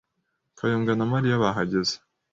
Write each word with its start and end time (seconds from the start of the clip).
Kayonga 0.57 0.93
na 0.95 1.05
Mariya 1.13 1.41
bahageze. 1.43 1.95